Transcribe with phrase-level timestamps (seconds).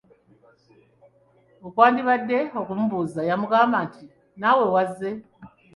[1.67, 5.11] Okwandibadde okumubuuza yamugamba nti:"naawe wazze?"